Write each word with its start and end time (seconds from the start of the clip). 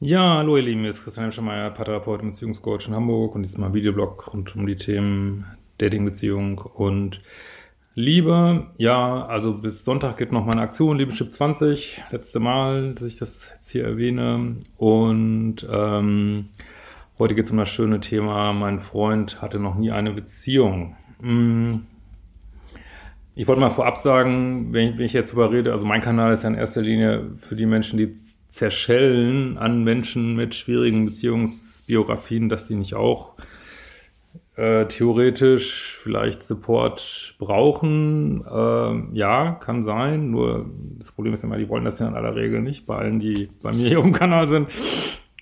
Ja, 0.00 0.36
hallo 0.36 0.56
ihr 0.56 0.62
Lieben, 0.62 0.80
hier 0.82 0.90
ist 0.90 1.02
Christian 1.02 1.24
Hemschemeier, 1.24 1.70
Paartherapeut 1.70 2.22
und 2.22 2.30
Beziehungscoach 2.30 2.86
in 2.86 2.94
Hamburg 2.94 3.34
und 3.34 3.42
diesmal 3.42 3.74
Videoblog 3.74 4.32
rund 4.32 4.54
um 4.54 4.66
die 4.66 4.76
Themen 4.76 5.44
Dating, 5.78 6.04
Beziehung 6.04 6.58
und 6.58 7.20
Liebe. 7.94 8.68
Ja, 8.76 9.26
also 9.26 9.60
bis 9.60 9.84
Sonntag 9.84 10.16
geht 10.16 10.30
noch 10.30 10.46
meine 10.46 10.60
Aktion, 10.60 10.98
Liebeschip 10.98 11.32
20, 11.32 12.02
letzte 12.12 12.38
Mal, 12.38 12.94
dass 12.94 13.08
ich 13.08 13.18
das 13.18 13.50
jetzt 13.54 13.70
hier 13.70 13.84
erwähne 13.84 14.56
und 14.76 15.66
ähm, 15.68 16.50
Heute 17.18 17.34
geht 17.34 17.46
es 17.46 17.50
um 17.50 17.56
das 17.56 17.68
schöne 17.68 17.98
Thema, 17.98 18.52
mein 18.52 18.78
Freund 18.78 19.42
hatte 19.42 19.58
noch 19.58 19.74
nie 19.74 19.90
eine 19.90 20.12
Beziehung. 20.12 20.94
Hm. 21.20 21.84
Ich 23.38 23.46
wollte 23.46 23.60
mal 23.60 23.70
vorab 23.70 23.98
sagen, 23.98 24.72
wenn 24.72 24.88
ich, 24.88 24.98
wenn 24.98 25.04
ich 25.06 25.12
jetzt 25.12 25.30
darüber 25.30 25.52
rede, 25.52 25.70
also 25.70 25.86
mein 25.86 26.00
Kanal 26.00 26.32
ist 26.32 26.42
ja 26.42 26.48
in 26.48 26.56
erster 26.56 26.82
Linie 26.82 27.36
für 27.38 27.54
die 27.54 27.66
Menschen, 27.66 27.96
die 27.96 28.16
zerschellen 28.48 29.56
an 29.58 29.84
Menschen 29.84 30.34
mit 30.34 30.56
schwierigen 30.56 31.06
Beziehungsbiografien, 31.06 32.48
dass 32.48 32.66
sie 32.66 32.74
nicht 32.74 32.94
auch 32.94 33.36
äh, 34.56 34.86
theoretisch 34.86 35.96
vielleicht 36.02 36.42
Support 36.42 37.36
brauchen. 37.38 38.44
Äh, 38.44 39.16
ja, 39.16 39.52
kann 39.52 39.84
sein. 39.84 40.32
Nur 40.32 40.68
das 40.98 41.12
Problem 41.12 41.32
ist 41.32 41.44
immer, 41.44 41.58
die 41.58 41.68
wollen 41.68 41.84
das 41.84 42.00
ja 42.00 42.08
in 42.08 42.16
aller 42.16 42.34
Regel 42.34 42.60
nicht. 42.60 42.86
Bei 42.86 42.96
allen, 42.96 43.20
die 43.20 43.50
bei 43.62 43.70
mir 43.70 43.86
hier 43.86 43.98
auf 44.00 44.04
dem 44.04 44.14
Kanal 44.14 44.48
sind, 44.48 44.68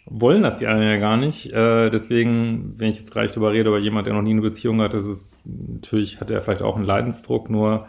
wollen 0.07 0.43
das 0.43 0.59
die 0.59 0.67
anderen 0.67 0.91
ja 0.91 0.99
gar 0.99 1.17
nicht. 1.17 1.53
Äh, 1.53 1.91
deswegen, 1.91 2.75
wenn 2.79 2.91
ich 2.91 2.99
jetzt 2.99 3.13
gleich 3.13 3.33
drüber 3.33 3.53
rede, 3.53 3.69
aber 3.69 3.79
jemand, 3.79 4.07
der 4.07 4.15
noch 4.15 4.23
nie 4.23 4.31
eine 4.31 4.41
Beziehung 4.41 4.81
hat, 4.81 4.95
das 4.95 5.07
ist 5.07 5.39
natürlich 5.45 6.21
hat 6.21 6.31
er 6.31 6.43
vielleicht 6.43 6.63
auch 6.63 6.77
einen 6.77 6.85
Leidensdruck, 6.85 7.51
nur 7.51 7.87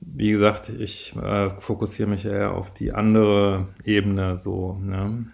wie 0.00 0.30
gesagt, 0.30 0.68
ich 0.68 1.14
äh, 1.16 1.50
fokussiere 1.58 2.08
mich 2.08 2.24
eher 2.24 2.54
auf 2.54 2.72
die 2.72 2.92
andere 2.92 3.68
Ebene 3.84 4.36
so. 4.36 4.78
Ne? 4.82 5.26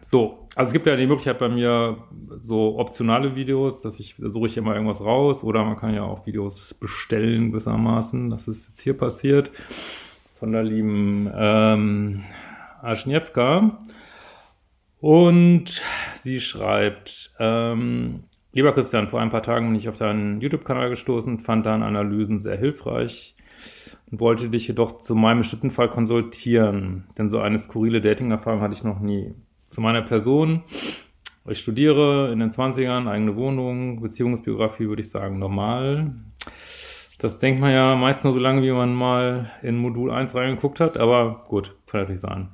So, 0.00 0.46
also 0.54 0.68
es 0.68 0.72
gibt 0.72 0.86
ja 0.86 0.96
die 0.96 1.06
Möglichkeit 1.06 1.38
bei 1.38 1.48
mir 1.48 1.98
so 2.40 2.78
optionale 2.78 3.36
Videos, 3.36 3.80
dass 3.82 4.00
ich 4.00 4.16
suche 4.18 4.46
ich 4.46 4.56
immer 4.56 4.74
irgendwas 4.74 5.02
raus 5.02 5.44
oder 5.44 5.64
man 5.64 5.76
kann 5.76 5.94
ja 5.94 6.02
auch 6.02 6.26
Videos 6.26 6.74
bestellen 6.74 7.50
gewissermaßen. 7.50 8.30
Das 8.30 8.48
ist 8.48 8.68
jetzt 8.68 8.80
hier 8.80 8.96
passiert 8.96 9.50
von 10.38 10.52
der 10.52 10.64
lieben 10.64 11.30
ähm, 11.34 12.24
Aschniewka. 12.82 13.78
Und 15.00 15.82
sie 16.14 16.40
schreibt, 16.40 17.32
ähm, 17.38 18.24
lieber 18.52 18.72
Christian, 18.72 19.08
vor 19.08 19.20
ein 19.20 19.30
paar 19.30 19.42
Tagen 19.42 19.66
bin 19.66 19.76
ich 19.76 19.88
auf 19.88 19.98
deinen 19.98 20.40
YouTube-Kanal 20.40 20.90
gestoßen, 20.90 21.38
fand 21.38 21.66
deine 21.66 21.86
Analysen 21.86 22.40
sehr 22.40 22.56
hilfreich 22.56 23.34
und 24.10 24.20
wollte 24.20 24.48
dich 24.48 24.68
jedoch 24.68 24.98
zu 24.98 25.14
meinem 25.14 25.38
bestimmten 25.38 25.70
Fall 25.70 25.88
konsultieren, 25.88 27.04
denn 27.16 27.30
so 27.30 27.40
eine 27.40 27.58
skurrile 27.58 28.00
Dating-Erfahrung 28.00 28.60
hatte 28.60 28.74
ich 28.74 28.84
noch 28.84 29.00
nie. 29.00 29.34
Zu 29.70 29.80
meiner 29.80 30.02
Person. 30.02 30.62
Ich 31.48 31.58
studiere 31.58 32.30
in 32.32 32.40
den 32.40 32.50
20ern, 32.50 33.08
eigene 33.08 33.36
Wohnung, 33.36 34.00
Beziehungsbiografie 34.02 34.88
würde 34.88 35.00
ich 35.00 35.10
sagen 35.10 35.38
normal. 35.38 36.12
Das 37.18 37.38
denkt 37.38 37.60
man 37.60 37.72
ja 37.72 37.96
meist 37.96 38.24
nur 38.24 38.32
so 38.32 38.38
lange, 38.38 38.62
wie 38.62 38.72
man 38.72 38.94
mal 38.94 39.50
in 39.62 39.76
Modul 39.78 40.10
1 40.10 40.34
reingeguckt 40.34 40.80
hat, 40.80 40.96
aber 40.98 41.44
gut, 41.48 41.76
kann 41.86 42.00
natürlich 42.00 42.20
sein. 42.20 42.48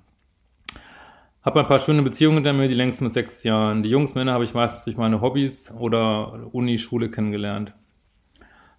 Habe 1.43 1.61
ein 1.61 1.67
paar 1.67 1.79
schöne 1.79 2.03
Beziehungen 2.03 2.39
hinter 2.39 2.53
mir, 2.53 2.67
die 2.67 2.75
längsten 2.75 3.05
mit 3.05 3.13
sechs 3.13 3.45
Jahren. 3.45 3.83
Die 3.85 3.91
Jungsmänner 3.91 4.33
habe 4.33 4.45
ich 4.45 4.55
meistens 4.55 4.85
durch 4.85 4.97
meine 4.97 5.21
Hobbys 5.21 5.73
oder 5.79 6.49
Uni, 6.53 6.79
Schule 6.79 7.11
kennengelernt. 7.11 7.73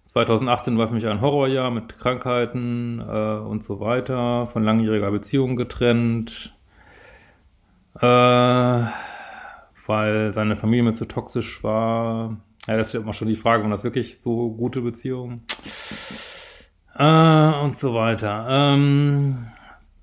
2018 0.06 0.76
war 0.76 0.88
für 0.88 0.94
mich 0.94 1.06
ein 1.06 1.20
Horrorjahr 1.20 1.70
mit 1.70 1.98
Krankheiten 1.98 3.00
äh, 3.00 3.38
und 3.38 3.62
so 3.62 3.80
weiter, 3.80 4.46
von 4.46 4.64
langjähriger 4.64 5.10
Beziehung 5.10 5.56
getrennt, 5.56 6.57
äh, 8.00 8.86
weil 9.86 10.34
seine 10.34 10.56
Familie 10.56 10.84
mir 10.84 10.92
zu 10.92 11.06
toxisch 11.06 11.62
war. 11.64 12.36
Ja, 12.66 12.76
das 12.76 12.88
ist 12.88 12.94
immer 12.94 13.14
schon 13.14 13.28
die 13.28 13.36
Frage, 13.36 13.62
waren 13.62 13.70
das 13.70 13.84
wirklich 13.84 14.18
so 14.20 14.50
gute 14.50 14.82
Beziehungen? 14.82 15.42
Äh, 16.96 17.52
und 17.62 17.76
so 17.76 17.94
weiter. 17.94 18.46
Ähm, 18.48 19.46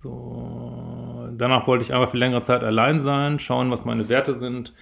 so. 0.02 1.30
Danach 1.38 1.68
wollte 1.68 1.84
ich 1.84 1.94
einfach 1.94 2.10
für 2.10 2.18
längere 2.18 2.42
Zeit 2.42 2.64
allein 2.64 3.00
sein, 3.00 3.40
schauen, 3.40 3.70
was 3.70 3.86
meine 3.86 4.08
Werte 4.08 4.34
sind 4.34 4.74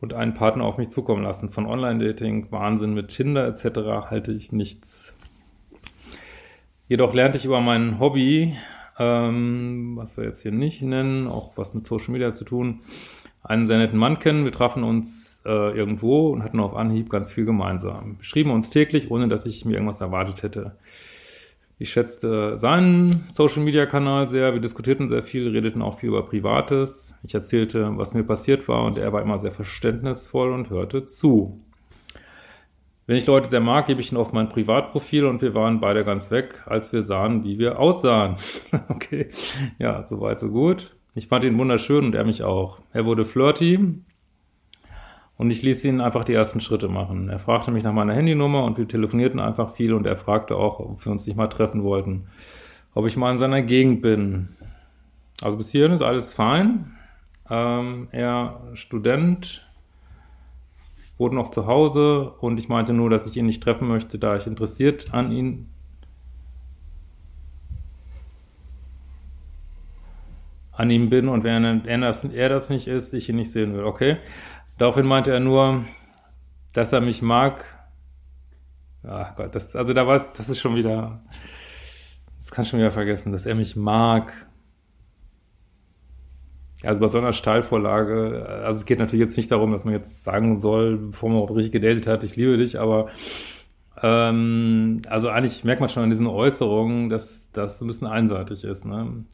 und 0.00 0.12
einen 0.12 0.34
Partner 0.34 0.64
auf 0.64 0.76
mich 0.76 0.88
zukommen 0.88 1.22
lassen. 1.22 1.50
Von 1.50 1.66
Online-Dating, 1.66 2.50
Wahnsinn 2.50 2.94
mit 2.94 3.08
Tinder 3.08 3.46
etc. 3.46 4.10
halte 4.10 4.32
ich 4.32 4.52
nichts. 4.52 5.14
Jedoch 6.88 7.14
lernte 7.14 7.38
ich 7.38 7.44
über 7.44 7.60
mein 7.60 7.98
Hobby 8.00 8.56
ähm, 8.98 9.92
was 9.96 10.16
wir 10.16 10.24
jetzt 10.24 10.42
hier 10.42 10.52
nicht 10.52 10.82
nennen, 10.82 11.26
auch 11.26 11.56
was 11.56 11.74
mit 11.74 11.86
Social 11.86 12.12
Media 12.12 12.32
zu 12.32 12.44
tun, 12.44 12.80
einen 13.42 13.66
sehr 13.66 13.78
netten 13.78 13.98
Mann 13.98 14.18
kennen. 14.18 14.44
Wir 14.44 14.52
trafen 14.52 14.84
uns 14.84 15.42
äh, 15.44 15.76
irgendwo 15.76 16.28
und 16.28 16.42
hatten 16.42 16.60
auf 16.60 16.74
Anhieb 16.74 17.10
ganz 17.10 17.30
viel 17.30 17.44
gemeinsam. 17.44 18.16
Wir 18.18 18.24
schrieben 18.24 18.50
uns 18.50 18.70
täglich, 18.70 19.10
ohne 19.10 19.28
dass 19.28 19.46
ich 19.46 19.64
mir 19.64 19.74
irgendwas 19.74 20.00
erwartet 20.00 20.42
hätte. 20.42 20.76
Ich 21.76 21.90
schätzte 21.90 22.56
seinen 22.56 23.26
Social-Media-Kanal 23.30 24.28
sehr, 24.28 24.54
wir 24.54 24.60
diskutierten 24.60 25.08
sehr 25.08 25.24
viel, 25.24 25.48
redeten 25.48 25.82
auch 25.82 25.98
viel 25.98 26.10
über 26.10 26.24
Privates. 26.24 27.16
Ich 27.24 27.34
erzählte, 27.34 27.98
was 27.98 28.14
mir 28.14 28.22
passiert 28.22 28.68
war 28.68 28.84
und 28.84 28.96
er 28.96 29.12
war 29.12 29.20
immer 29.20 29.38
sehr 29.38 29.52
verständnisvoll 29.52 30.52
und 30.52 30.70
hörte 30.70 31.04
zu. 31.04 31.60
Wenn 33.06 33.16
ich 33.16 33.26
Leute 33.26 33.50
sehr 33.50 33.60
mag, 33.60 33.86
gebe 33.86 34.00
ich 34.00 34.12
ihn 34.12 34.18
auf 34.18 34.32
mein 34.32 34.48
Privatprofil 34.48 35.26
und 35.26 35.42
wir 35.42 35.54
waren 35.54 35.80
beide 35.80 36.04
ganz 36.04 36.30
weg, 36.30 36.62
als 36.66 36.92
wir 36.92 37.02
sahen, 37.02 37.44
wie 37.44 37.58
wir 37.58 37.78
aussahen. 37.78 38.36
okay, 38.88 39.28
ja, 39.78 40.06
soweit, 40.06 40.40
so 40.40 40.48
gut. 40.48 40.96
Ich 41.14 41.28
fand 41.28 41.44
ihn 41.44 41.58
wunderschön 41.58 42.06
und 42.06 42.14
er 42.14 42.24
mich 42.24 42.42
auch. 42.42 42.80
Er 42.92 43.04
wurde 43.04 43.24
flirty 43.24 44.00
und 45.36 45.50
ich 45.50 45.62
ließ 45.62 45.84
ihn 45.84 46.00
einfach 46.00 46.24
die 46.24 46.32
ersten 46.32 46.60
Schritte 46.60 46.88
machen. 46.88 47.28
Er 47.28 47.38
fragte 47.38 47.70
mich 47.70 47.84
nach 47.84 47.92
meiner 47.92 48.14
Handynummer 48.14 48.64
und 48.64 48.78
wir 48.78 48.88
telefonierten 48.88 49.38
einfach 49.38 49.70
viel 49.70 49.92
und 49.92 50.06
er 50.06 50.16
fragte 50.16 50.56
auch, 50.56 50.80
ob 50.80 51.04
wir 51.04 51.12
uns 51.12 51.26
nicht 51.26 51.36
mal 51.36 51.48
treffen 51.48 51.82
wollten, 51.82 52.28
ob 52.94 53.06
ich 53.06 53.16
mal 53.16 53.30
in 53.30 53.38
seiner 53.38 53.62
Gegend 53.62 54.00
bin. 54.00 54.56
Also 55.42 55.58
bis 55.58 55.70
hierhin 55.70 55.92
ist 55.92 56.02
alles 56.02 56.32
fein. 56.32 56.96
Ähm, 57.50 58.08
er 58.12 58.62
Student, 58.72 59.68
wurde 61.18 61.34
noch 61.34 61.50
zu 61.50 61.66
Hause 61.66 62.30
und 62.40 62.58
ich 62.58 62.68
meinte 62.68 62.92
nur, 62.92 63.10
dass 63.10 63.26
ich 63.26 63.36
ihn 63.36 63.46
nicht 63.46 63.62
treffen 63.62 63.88
möchte, 63.88 64.18
da 64.18 64.36
ich 64.36 64.46
interessiert 64.46 65.12
an 65.14 65.30
ihn 65.30 65.68
an 70.72 70.90
ihm 70.90 71.08
bin 71.08 71.28
und 71.28 71.44
wenn 71.44 71.86
er 71.86 71.98
das, 71.98 72.24
er 72.24 72.48
das 72.48 72.68
nicht 72.68 72.88
ist, 72.88 73.12
ich 73.12 73.28
ihn 73.28 73.36
nicht 73.36 73.52
sehen 73.52 73.74
will. 73.74 73.84
Okay. 73.84 74.16
Daraufhin 74.76 75.06
meinte 75.06 75.32
er 75.32 75.38
nur, 75.38 75.84
dass 76.72 76.92
er 76.92 77.00
mich 77.00 77.22
mag. 77.22 77.64
Ach 79.06 79.36
Gott, 79.36 79.54
das, 79.54 79.76
also 79.76 79.92
da 79.92 80.06
war 80.06 80.18
das 80.18 80.48
ist 80.48 80.58
schon 80.58 80.74
wieder, 80.74 81.22
das 82.38 82.50
kann 82.50 82.64
ich 82.64 82.70
schon 82.70 82.80
wieder 82.80 82.90
vergessen, 82.90 83.30
dass 83.30 83.46
er 83.46 83.54
mich 83.54 83.76
mag. 83.76 84.32
Also 86.86 87.00
bei 87.00 87.08
so 87.08 87.18
einer 87.18 87.32
Steilvorlage, 87.32 88.46
also 88.64 88.80
es 88.80 88.86
geht 88.86 88.98
natürlich 88.98 89.26
jetzt 89.26 89.36
nicht 89.36 89.50
darum, 89.50 89.72
dass 89.72 89.84
man 89.84 89.94
jetzt 89.94 90.24
sagen 90.24 90.60
soll, 90.60 90.96
bevor 90.96 91.30
man 91.30 91.42
richtig 91.44 91.72
gedatet 91.72 92.06
hat, 92.06 92.24
ich 92.24 92.36
liebe 92.36 92.56
dich, 92.56 92.78
aber 92.78 93.08
ähm, 94.02 95.00
also 95.08 95.28
eigentlich 95.28 95.64
merkt 95.64 95.80
man 95.80 95.88
schon 95.88 96.02
an 96.02 96.10
diesen 96.10 96.26
Äußerungen, 96.26 97.08
dass 97.08 97.52
das 97.52 97.80
ein 97.80 97.86
bisschen 97.86 98.08
einseitig 98.08 98.64
ist. 98.64 98.84
Ne? 98.84 99.24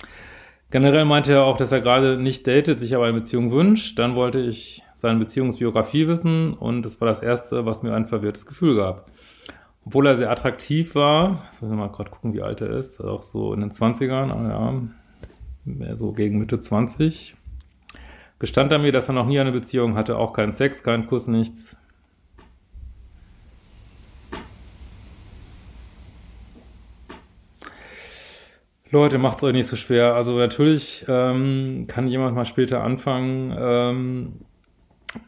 Generell 0.70 1.04
meinte 1.04 1.32
er 1.32 1.44
auch, 1.44 1.56
dass 1.56 1.72
er 1.72 1.80
gerade 1.80 2.16
nicht 2.16 2.46
datet, 2.46 2.78
sich 2.78 2.94
aber 2.94 3.04
eine 3.06 3.18
Beziehung 3.18 3.50
wünscht. 3.50 3.98
Dann 3.98 4.14
wollte 4.14 4.38
ich 4.38 4.84
seine 4.94 5.18
Beziehungsbiografie 5.18 6.06
wissen 6.06 6.54
und 6.54 6.82
das 6.82 7.00
war 7.00 7.08
das 7.08 7.20
Erste, 7.20 7.66
was 7.66 7.82
mir 7.82 7.94
ein 7.94 8.06
verwirrtes 8.06 8.46
Gefühl 8.46 8.76
gab. 8.76 9.10
Obwohl 9.84 10.06
er 10.06 10.16
sehr 10.16 10.30
attraktiv 10.30 10.94
war, 10.94 11.42
jetzt 11.46 11.62
müssen 11.62 11.76
wir 11.76 11.86
mal 11.86 11.92
gerade 11.92 12.10
gucken, 12.10 12.34
wie 12.34 12.42
alt 12.42 12.60
er 12.60 12.70
ist, 12.70 13.00
auch 13.00 13.22
so 13.22 13.52
in 13.54 13.60
den 13.60 13.70
20ern, 13.70 14.48
ja, 14.48 14.74
mehr 15.64 15.96
so 15.96 16.12
gegen 16.12 16.38
Mitte 16.38 16.60
20, 16.60 17.34
gestand 18.40 18.72
er 18.72 18.80
mir, 18.80 18.90
dass 18.90 19.08
er 19.08 19.14
noch 19.14 19.26
nie 19.26 19.38
eine 19.38 19.52
Beziehung 19.52 19.94
hatte, 19.94 20.18
auch 20.18 20.32
keinen 20.32 20.50
Sex, 20.50 20.82
keinen 20.82 21.06
Kuss, 21.06 21.28
nichts. 21.28 21.76
Leute, 28.92 29.18
macht's 29.18 29.44
euch 29.44 29.52
nicht 29.52 29.68
so 29.68 29.76
schwer. 29.76 30.14
Also 30.16 30.36
natürlich 30.36 31.04
ähm, 31.06 31.84
kann 31.86 32.08
jemand 32.08 32.34
mal 32.34 32.44
später 32.44 32.82
anfangen 32.82 33.54
ähm, 33.56 34.32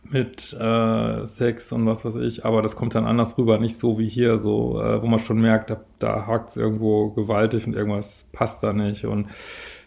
mit 0.03 0.53
äh, 0.53 1.27
Sex 1.27 1.71
und 1.71 1.87
was 1.87 2.05
weiß 2.05 2.17
ich, 2.17 2.45
aber 2.45 2.63
das 2.63 2.75
kommt 2.75 2.97
dann 2.97 3.07
anders 3.07 3.39
rüber, 3.39 3.59
nicht 3.59 3.79
so 3.79 3.99
wie 4.01 4.09
hier, 4.09 4.39
so 4.39 4.81
äh, 4.81 5.01
wo 5.01 5.07
man 5.07 5.21
schon 5.21 5.41
merkt, 5.41 5.71
da, 5.71 5.81
da 6.01 6.27
hakt's 6.27 6.57
irgendwo 6.57 7.11
gewaltig 7.11 7.67
und 7.67 7.75
irgendwas 7.75 8.29
passt 8.33 8.65
da 8.65 8.73
nicht 8.73 9.05
und 9.05 9.29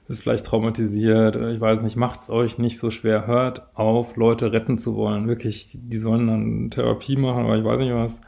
ist 0.07 0.22
vielleicht 0.22 0.46
traumatisiert, 0.46 1.36
ich 1.36 1.60
weiß 1.60 1.81
nicht, 1.81 1.96
macht's 1.96 2.30
euch 2.30 2.57
nicht 2.60 2.78
so 2.78 2.92
schwer. 2.92 3.25
Hört 3.25 3.75
auf, 3.75 4.16
Leute 4.16 4.52
retten 4.52 4.78
zu 4.78 4.96
wollen. 4.96 5.28
Wirklich, 5.28 5.69
die 5.74 5.98
sollen 5.98 6.28
dann 6.28 6.69
Therapie 6.69 7.16
machen, 7.16 7.46
aber 7.46 7.57
ich 7.57 7.63
weiß 7.63 7.80
nicht 7.80 7.94
was, 7.94 8.22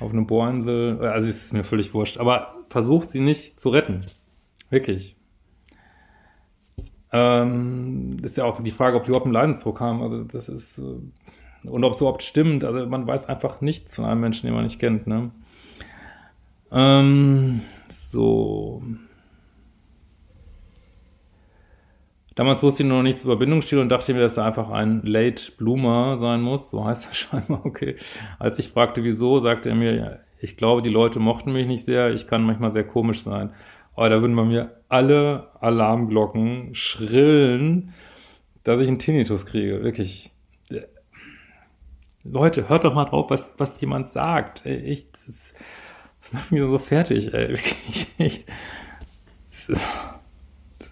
auf 0.00 0.12
eine 0.12 0.22
Bohrinsel. 0.22 1.00
Also 1.00 1.28
es 1.28 1.44
ist 1.44 1.52
mir 1.52 1.64
völlig 1.64 1.92
wurscht. 1.94 2.18
Aber 2.18 2.54
versucht 2.68 3.10
sie 3.10 3.20
nicht 3.20 3.58
zu 3.58 3.70
retten. 3.70 4.00
Wirklich. 4.70 5.16
Ähm, 7.12 8.16
ist 8.22 8.36
ja 8.36 8.44
auch 8.44 8.62
die 8.62 8.70
Frage, 8.70 8.96
ob 8.96 9.02
die 9.02 9.08
überhaupt 9.08 9.26
einen 9.26 9.34
Leidensdruck 9.34 9.80
haben. 9.80 10.02
Also 10.02 10.22
das 10.22 10.48
ist, 10.48 10.78
äh, 10.78 11.68
und 11.68 11.84
ob 11.84 11.94
es 11.94 12.00
überhaupt 12.00 12.22
stimmt. 12.22 12.62
Also 12.62 12.86
man 12.86 13.04
weiß 13.04 13.28
einfach 13.28 13.60
nichts 13.60 13.96
von 13.96 14.04
einem 14.04 14.20
Menschen, 14.20 14.46
den 14.46 14.54
man 14.54 14.62
nicht 14.62 14.78
kennt. 14.78 15.08
Ne? 15.08 15.32
Ähm, 16.70 17.62
so. 17.90 18.80
Damals 22.40 22.62
wusste 22.62 22.84
ich 22.84 22.88
noch 22.88 23.02
nichts 23.02 23.22
über 23.22 23.36
Bindungsstil 23.36 23.80
und 23.80 23.90
dachte 23.90 24.14
mir, 24.14 24.20
dass 24.20 24.38
er 24.38 24.46
einfach 24.46 24.70
ein 24.70 25.02
Late 25.04 25.52
Bloomer 25.58 26.16
sein 26.16 26.40
muss. 26.40 26.70
So 26.70 26.82
heißt 26.82 27.06
er 27.10 27.14
scheinbar, 27.14 27.66
okay. 27.66 27.96
Als 28.38 28.58
ich 28.58 28.70
fragte, 28.70 29.04
wieso, 29.04 29.40
sagte 29.40 29.68
er 29.68 29.74
mir, 29.74 30.20
ich 30.38 30.56
glaube, 30.56 30.80
die 30.80 30.88
Leute 30.88 31.18
mochten 31.18 31.52
mich 31.52 31.66
nicht 31.66 31.84
sehr, 31.84 32.14
ich 32.14 32.26
kann 32.26 32.42
manchmal 32.42 32.70
sehr 32.70 32.84
komisch 32.84 33.20
sein. 33.20 33.50
Aber 33.94 34.08
da 34.08 34.22
würden 34.22 34.34
bei 34.36 34.44
mir 34.44 34.80
alle 34.88 35.48
Alarmglocken 35.60 36.74
schrillen, 36.74 37.92
dass 38.64 38.80
ich 38.80 38.88
einen 38.88 38.98
Tinnitus 38.98 39.44
kriege. 39.44 39.84
Wirklich. 39.84 40.32
Leute, 42.24 42.70
hört 42.70 42.84
doch 42.84 42.94
mal 42.94 43.04
drauf, 43.04 43.28
was, 43.28 43.52
was 43.58 43.78
jemand 43.82 44.08
sagt. 44.08 44.64
Ey, 44.64 44.90
echt, 44.90 45.12
das, 45.12 45.52
das 46.22 46.32
macht 46.32 46.52
mich 46.52 46.62
so 46.62 46.78
fertig, 46.78 47.34
ey. 47.34 47.48
Wirklich, 47.50 48.06
echt. 48.16 48.48
Das 49.44 49.70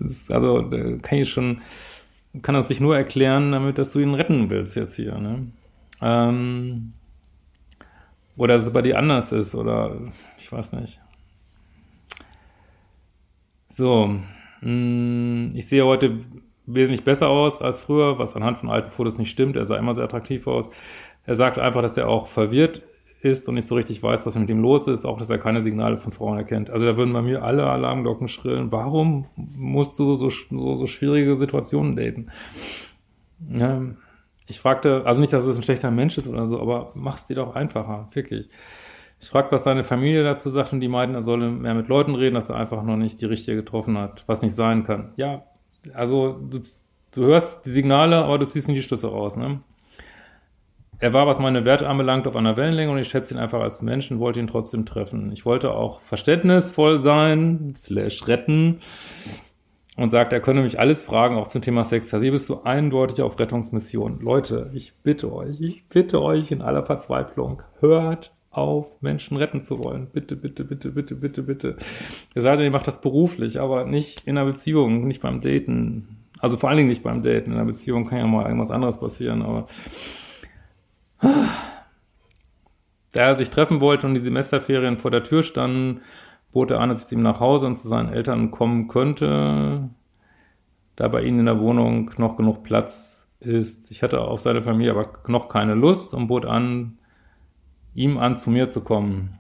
ist, 0.00 0.30
also, 0.32 0.70
kann 1.02 1.18
ich 1.18 1.30
schon, 1.30 1.62
kann 2.42 2.54
das 2.54 2.68
sich 2.68 2.80
nur 2.80 2.96
erklären, 2.96 3.52
damit, 3.52 3.78
dass 3.78 3.92
du 3.92 4.00
ihn 4.00 4.14
retten 4.14 4.50
willst 4.50 4.76
jetzt 4.76 4.96
hier, 4.96 5.18
ne? 5.18 5.46
Ähm, 6.00 6.92
oder 8.36 8.54
dass 8.54 8.64
es 8.64 8.72
bei 8.72 8.82
dir 8.82 8.98
anders 8.98 9.32
ist, 9.32 9.54
oder 9.54 9.96
ich 10.38 10.50
weiß 10.50 10.72
nicht. 10.74 11.00
So, 13.68 14.20
mm, 14.60 15.50
ich 15.54 15.68
sehe 15.68 15.84
heute 15.84 16.18
wesentlich 16.66 17.04
besser 17.04 17.28
aus 17.28 17.62
als 17.62 17.80
früher, 17.80 18.18
was 18.18 18.36
anhand 18.36 18.58
von 18.58 18.70
alten 18.70 18.90
Fotos 18.90 19.18
nicht 19.18 19.30
stimmt. 19.30 19.56
Er 19.56 19.64
sah 19.64 19.76
immer 19.76 19.94
sehr 19.94 20.04
attraktiv 20.04 20.46
aus. 20.46 20.70
Er 21.24 21.34
sagt 21.34 21.58
einfach, 21.58 21.82
dass 21.82 21.96
er 21.96 22.08
auch 22.08 22.26
verwirrt 22.26 22.82
ist 23.20 23.48
und 23.48 23.56
nicht 23.56 23.66
so 23.66 23.74
richtig 23.74 24.02
weiß, 24.02 24.26
was 24.26 24.36
mit 24.36 24.48
ihm 24.48 24.60
los 24.60 24.86
ist, 24.86 25.04
auch 25.04 25.18
dass 25.18 25.30
er 25.30 25.38
keine 25.38 25.60
Signale 25.60 25.98
von 25.98 26.12
Frauen 26.12 26.38
erkennt. 26.38 26.70
Also 26.70 26.86
da 26.86 26.96
würden 26.96 27.12
bei 27.12 27.22
mir 27.22 27.42
alle 27.42 27.66
Alarmglocken 27.66 28.28
schrillen. 28.28 28.70
Warum 28.70 29.26
musst 29.36 29.98
du 29.98 30.16
so, 30.16 30.30
so, 30.30 30.76
so 30.76 30.86
schwierige 30.86 31.34
Situationen 31.36 31.96
daten? 31.96 32.28
Ja, 33.48 33.82
ich 34.46 34.60
fragte, 34.60 35.02
also 35.04 35.20
nicht, 35.20 35.32
dass 35.32 35.46
es 35.46 35.56
ein 35.56 35.62
schlechter 35.62 35.90
Mensch 35.90 36.16
ist 36.16 36.28
oder 36.28 36.46
so, 36.46 36.60
aber 36.60 36.92
mach's 36.94 37.26
dir 37.26 37.34
doch 37.34 37.54
einfacher, 37.54 38.08
wirklich. 38.12 38.48
Ich 39.20 39.28
fragte, 39.28 39.52
was 39.52 39.64
seine 39.64 39.82
Familie 39.82 40.22
dazu 40.22 40.48
sagt 40.48 40.72
und 40.72 40.80
die 40.80 40.88
meinten, 40.88 41.16
er 41.16 41.22
solle 41.22 41.50
mehr 41.50 41.74
mit 41.74 41.88
Leuten 41.88 42.14
reden, 42.14 42.34
dass 42.34 42.50
er 42.50 42.56
einfach 42.56 42.82
noch 42.84 42.96
nicht 42.96 43.20
die 43.20 43.26
richtige 43.26 43.56
getroffen 43.56 43.98
hat, 43.98 44.24
was 44.26 44.42
nicht 44.42 44.54
sein 44.54 44.84
kann. 44.84 45.12
Ja, 45.16 45.42
also 45.92 46.38
du, 46.38 46.60
du 47.14 47.22
hörst 47.24 47.66
die 47.66 47.70
Signale, 47.70 48.16
aber 48.24 48.38
du 48.38 48.46
ziehst 48.46 48.68
nicht 48.68 48.78
die 48.78 48.82
Schlüsse 48.82 49.08
raus, 49.08 49.36
ne? 49.36 49.60
Er 51.00 51.12
war, 51.12 51.28
was 51.28 51.38
meine 51.38 51.64
Werte 51.64 51.88
anbelangt, 51.88 52.26
auf 52.26 52.34
einer 52.34 52.56
Wellenlänge 52.56 52.90
und 52.90 52.98
ich 52.98 53.08
schätze 53.08 53.34
ihn 53.34 53.38
einfach 53.38 53.60
als 53.60 53.82
Menschen, 53.82 54.18
wollte 54.18 54.40
ihn 54.40 54.48
trotzdem 54.48 54.84
treffen. 54.84 55.30
Ich 55.30 55.46
wollte 55.46 55.72
auch 55.72 56.00
verständnisvoll 56.00 56.98
sein, 56.98 57.74
slash 57.76 58.26
retten 58.26 58.80
und 59.96 60.10
sagt, 60.10 60.32
er 60.32 60.40
könne 60.40 60.62
mich 60.62 60.80
alles 60.80 61.04
fragen, 61.04 61.36
auch 61.36 61.46
zum 61.46 61.62
Thema 61.62 61.84
Sex. 61.84 62.12
Also 62.12 62.24
hier 62.24 62.32
bist 62.32 62.48
du 62.48 62.62
eindeutig 62.62 63.22
auf 63.22 63.38
Rettungsmission. 63.38 64.18
Leute, 64.20 64.70
ich 64.74 64.92
bitte 65.04 65.32
euch, 65.32 65.60
ich 65.60 65.88
bitte 65.88 66.20
euch 66.20 66.50
in 66.50 66.62
aller 66.62 66.84
Verzweiflung, 66.84 67.62
hört 67.78 68.32
auf, 68.50 69.00
Menschen 69.00 69.36
retten 69.36 69.62
zu 69.62 69.84
wollen. 69.84 70.08
Bitte, 70.12 70.34
bitte, 70.34 70.64
bitte, 70.64 70.90
bitte, 70.90 71.14
bitte, 71.14 71.42
bitte. 71.42 71.76
Ihr 72.34 72.42
seid, 72.42 72.58
ihr 72.58 72.70
macht 72.72 72.88
das 72.88 73.00
beruflich, 73.00 73.60
aber 73.60 73.84
nicht 73.84 74.26
in 74.26 74.36
einer 74.36 74.50
Beziehung, 74.50 75.06
nicht 75.06 75.22
beim 75.22 75.40
Daten. 75.40 76.08
Also 76.40 76.56
vor 76.56 76.68
allen 76.68 76.78
Dingen 76.78 76.88
nicht 76.88 77.04
beim 77.04 77.22
Daten. 77.22 77.52
In 77.52 77.56
einer 77.56 77.66
Beziehung 77.66 78.04
kann 78.04 78.18
ja 78.18 78.26
mal 78.26 78.46
irgendwas 78.46 78.72
anderes 78.72 78.98
passieren, 78.98 79.42
aber 79.42 79.68
da 81.20 81.48
er 83.12 83.34
sich 83.34 83.50
treffen 83.50 83.80
wollte 83.80 84.06
und 84.06 84.14
die 84.14 84.20
Semesterferien 84.20 84.98
vor 84.98 85.10
der 85.10 85.22
Tür 85.22 85.42
standen, 85.42 86.02
bot 86.52 86.70
er 86.70 86.80
an, 86.80 86.88
dass 86.88 87.06
ich 87.06 87.12
ihm 87.12 87.22
nach 87.22 87.40
Hause 87.40 87.66
und 87.66 87.76
zu 87.76 87.88
seinen 87.88 88.12
Eltern 88.12 88.50
kommen 88.50 88.88
könnte, 88.88 89.88
da 90.96 91.08
bei 91.08 91.22
ihnen 91.22 91.40
in 91.40 91.46
der 91.46 91.60
Wohnung 91.60 92.10
noch 92.16 92.36
genug 92.36 92.62
Platz 92.62 93.30
ist. 93.40 93.90
Ich 93.90 94.02
hatte 94.02 94.20
auf 94.20 94.40
seine 94.40 94.62
Familie 94.62 94.92
aber 94.92 95.12
noch 95.28 95.48
keine 95.48 95.74
Lust 95.74 96.14
und 96.14 96.28
bot 96.28 96.44
an, 96.44 96.98
ihm 97.94 98.18
an, 98.18 98.36
zu 98.36 98.50
mir 98.50 98.70
zu 98.70 98.80
kommen. 98.80 99.38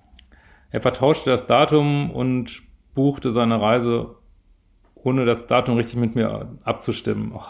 Er 0.70 0.80
vertauschte 0.80 1.30
das 1.30 1.46
Datum 1.46 2.10
und 2.10 2.62
buchte 2.94 3.30
seine 3.30 3.60
Reise, 3.60 4.16
ohne 4.94 5.24
das 5.24 5.46
Datum 5.46 5.76
richtig 5.76 5.96
mit 5.96 6.14
mir 6.14 6.58
abzustimmen. 6.64 7.32
Oh, 7.34 7.40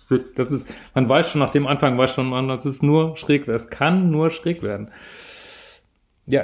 das, 0.00 0.10
wird, 0.10 0.38
das 0.38 0.50
ist, 0.50 0.68
man 0.94 1.08
weiß 1.08 1.30
schon 1.30 1.40
nach 1.40 1.50
dem 1.50 1.66
Anfang, 1.66 1.98
weiß 1.98 2.14
schon 2.14 2.28
man, 2.28 2.48
das 2.48 2.64
ist 2.64 2.82
nur 2.82 3.16
schräg, 3.16 3.46
es 3.48 3.68
kann 3.68 4.10
nur 4.10 4.30
schräg 4.30 4.62
werden. 4.62 4.90
Ja, 6.26 6.42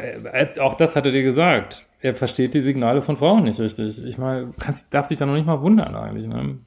auch 0.60 0.74
das 0.74 0.96
hat 0.96 1.06
er 1.06 1.12
dir 1.12 1.22
gesagt. 1.22 1.86
Er 2.00 2.14
versteht 2.14 2.54
die 2.54 2.60
Signale 2.60 3.02
von 3.02 3.16
Frauen 3.16 3.44
nicht 3.44 3.60
richtig. 3.60 4.04
Ich 4.04 4.18
meine, 4.18 4.52
darf 4.90 5.06
sich 5.06 5.18
da 5.18 5.26
noch 5.26 5.34
nicht 5.34 5.46
mal 5.46 5.62
wundern 5.62 5.94
eigentlich. 5.94 6.26
Ne? 6.26 6.58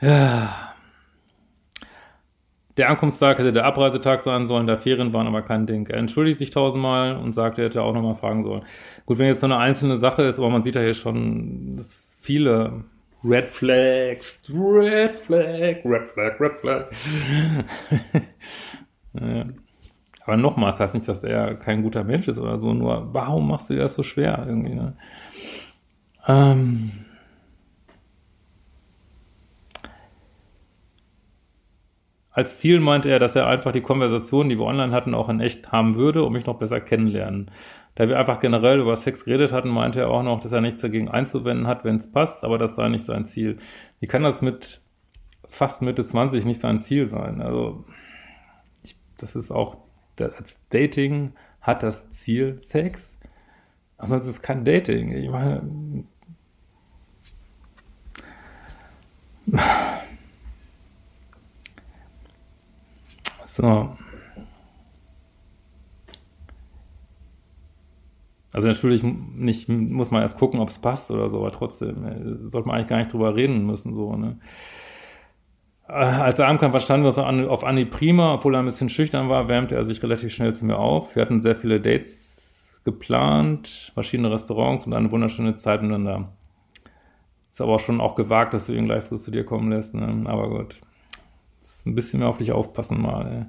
Ja. 0.00 0.74
Der 2.76 2.88
Ankunftstag 2.90 3.38
hätte 3.38 3.52
der 3.52 3.64
Abreisetag 3.64 4.22
sein 4.22 4.46
sollen, 4.46 4.68
da 4.68 4.76
Ferien 4.76 5.12
waren 5.12 5.26
aber 5.26 5.42
kein 5.42 5.66
Ding. 5.66 5.88
Er 5.88 5.98
entschuldigt 5.98 6.38
sich 6.38 6.50
tausendmal 6.50 7.16
und 7.16 7.32
sagt, 7.32 7.58
er 7.58 7.64
hätte 7.64 7.82
auch 7.82 7.92
nochmal 7.92 8.14
fragen 8.14 8.44
sollen. 8.44 8.62
Gut, 9.04 9.18
wenn 9.18 9.26
jetzt 9.26 9.40
so 9.40 9.46
eine 9.46 9.58
einzelne 9.58 9.96
Sache 9.96 10.22
ist, 10.22 10.38
aber 10.38 10.48
man 10.48 10.62
sieht 10.62 10.76
ja 10.76 10.80
hier 10.82 10.94
schon, 10.94 11.76
dass 11.76 12.07
viele 12.28 12.84
Red 13.24 13.46
Flags, 13.46 14.42
Red 14.52 15.18
Flag, 15.18 15.82
Red 15.82 16.10
Flag, 16.10 16.38
Red 16.38 16.60
Flag. 16.60 16.90
Aber 20.24 20.36
nochmal, 20.36 20.70
das 20.70 20.80
heißt 20.80 20.92
nicht, 20.94 21.08
dass 21.08 21.24
er 21.24 21.54
kein 21.54 21.82
guter 21.82 22.04
Mensch 22.04 22.28
ist 22.28 22.38
oder 22.38 22.58
so, 22.58 22.74
nur 22.74 23.14
warum 23.14 23.48
machst 23.48 23.70
du 23.70 23.74
dir 23.74 23.80
das 23.80 23.94
so 23.94 24.02
schwer 24.02 24.44
irgendwie? 24.46 24.74
Ne? 24.74 24.92
Ähm 26.26 26.90
Als 32.30 32.58
Ziel 32.58 32.78
meinte 32.78 33.08
er, 33.08 33.18
dass 33.18 33.34
er 33.36 33.46
einfach 33.46 33.72
die 33.72 33.80
Konversation, 33.80 34.50
die 34.50 34.58
wir 34.58 34.66
online 34.66 34.92
hatten, 34.92 35.14
auch 35.14 35.30
in 35.30 35.40
echt 35.40 35.72
haben 35.72 35.96
würde, 35.96 36.22
um 36.22 36.34
mich 36.34 36.44
noch 36.44 36.58
besser 36.58 36.80
kennenlernen. 36.80 37.50
Da 37.98 38.08
wir 38.08 38.16
einfach 38.16 38.38
generell 38.38 38.78
über 38.78 38.94
Sex 38.94 39.24
geredet 39.24 39.52
hatten, 39.52 39.70
meinte 39.70 39.98
er 39.98 40.10
auch 40.10 40.22
noch, 40.22 40.38
dass 40.38 40.52
er 40.52 40.60
nichts 40.60 40.82
dagegen 40.82 41.08
einzuwenden 41.08 41.66
hat, 41.66 41.82
wenn 41.82 41.96
es 41.96 42.08
passt, 42.08 42.44
aber 42.44 42.56
das 42.56 42.76
sei 42.76 42.88
nicht 42.88 43.04
sein 43.04 43.24
Ziel. 43.24 43.58
Wie 43.98 44.06
kann 44.06 44.22
das 44.22 44.40
mit 44.40 44.80
fast 45.48 45.82
Mitte 45.82 46.04
20 46.04 46.44
nicht 46.44 46.60
sein 46.60 46.78
Ziel 46.78 47.08
sein? 47.08 47.42
Also, 47.42 47.84
ich, 48.84 48.94
das 49.16 49.34
ist 49.34 49.50
auch, 49.50 49.78
als 50.20 50.60
Dating 50.68 51.32
hat 51.60 51.82
das 51.82 52.08
Ziel 52.10 52.60
Sex. 52.60 53.18
Also, 53.96 54.14
es 54.14 54.26
ist 54.26 54.42
kein 54.42 54.64
Dating. 54.64 55.10
Ich 55.10 55.28
meine, 55.28 56.04
So. 63.44 63.96
Also 68.52 68.68
natürlich 68.68 69.02
nicht, 69.02 69.68
muss 69.68 70.10
man 70.10 70.22
erst 70.22 70.38
gucken, 70.38 70.60
ob 70.60 70.68
es 70.68 70.78
passt 70.78 71.10
oder 71.10 71.28
so, 71.28 71.38
aber 71.38 71.52
trotzdem 71.52 72.06
äh, 72.06 72.48
sollte 72.48 72.66
man 72.68 72.76
eigentlich 72.76 72.88
gar 72.88 72.98
nicht 72.98 73.12
drüber 73.12 73.34
reden 73.34 73.66
müssen, 73.66 73.94
so, 73.94 74.16
ne. 74.16 74.38
Äh, 75.86 75.92
als 75.92 76.38
er 76.38 76.48
ankam, 76.48 76.70
verstanden 76.70 77.04
wir 77.04 77.08
uns 77.08 77.48
auf 77.48 77.64
Anni 77.64 77.84
prima, 77.84 78.34
obwohl 78.34 78.54
er 78.54 78.60
ein 78.60 78.66
bisschen 78.66 78.88
schüchtern 78.88 79.28
war, 79.28 79.48
wärmte 79.48 79.74
er 79.74 79.84
sich 79.84 80.02
relativ 80.02 80.32
schnell 80.32 80.54
zu 80.54 80.64
mir 80.64 80.78
auf. 80.78 81.14
Wir 81.14 81.22
hatten 81.22 81.42
sehr 81.42 81.56
viele 81.56 81.80
Dates 81.80 82.80
geplant, 82.84 83.90
verschiedene 83.94 84.30
Restaurants 84.30 84.86
und 84.86 84.94
eine 84.94 85.10
wunderschöne 85.10 85.54
Zeit 85.54 85.82
miteinander. 85.82 86.32
Ist 87.50 87.60
aber 87.60 87.74
auch 87.74 87.80
schon 87.80 88.00
auch 88.00 88.14
gewagt, 88.14 88.54
dass 88.54 88.66
du 88.66 88.72
ihn 88.72 88.86
gleich 88.86 89.04
so 89.04 89.16
zu 89.16 89.30
dir 89.30 89.44
kommen 89.44 89.70
lässt, 89.70 89.94
ne? 89.94 90.24
Aber 90.26 90.48
gut. 90.48 90.80
Ist 91.60 91.86
ein 91.86 91.94
bisschen 91.94 92.20
mehr 92.20 92.28
auf 92.28 92.38
dich 92.38 92.52
aufpassen 92.52 93.02
mal, 93.02 93.26
ey. 93.26 93.46